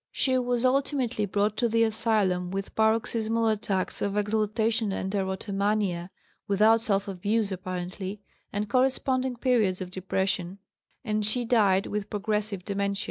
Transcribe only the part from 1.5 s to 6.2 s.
to the asylum with paroxysmal attacks of exaltation and erotomania